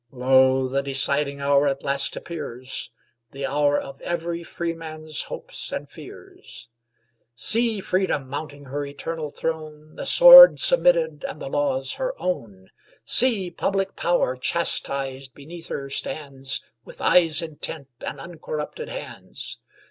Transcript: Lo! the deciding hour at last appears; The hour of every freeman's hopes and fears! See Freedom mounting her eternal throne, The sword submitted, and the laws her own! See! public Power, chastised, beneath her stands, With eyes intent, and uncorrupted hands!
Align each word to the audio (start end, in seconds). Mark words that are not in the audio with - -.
Lo! 0.09 0.67
the 0.67 0.81
deciding 0.81 1.39
hour 1.41 1.67
at 1.67 1.83
last 1.83 2.15
appears; 2.15 2.89
The 3.33 3.45
hour 3.45 3.79
of 3.79 4.01
every 4.01 4.41
freeman's 4.41 5.21
hopes 5.25 5.71
and 5.71 5.87
fears! 5.87 6.69
See 7.35 7.79
Freedom 7.79 8.27
mounting 8.27 8.65
her 8.65 8.83
eternal 8.83 9.29
throne, 9.29 9.97
The 9.97 10.07
sword 10.07 10.59
submitted, 10.59 11.23
and 11.27 11.39
the 11.39 11.49
laws 11.49 11.93
her 12.01 12.15
own! 12.19 12.69
See! 13.05 13.51
public 13.51 13.95
Power, 13.95 14.35
chastised, 14.37 15.35
beneath 15.35 15.67
her 15.67 15.87
stands, 15.87 16.63
With 16.83 16.99
eyes 16.99 17.43
intent, 17.43 17.89
and 18.01 18.19
uncorrupted 18.19 18.89
hands! 18.89 19.59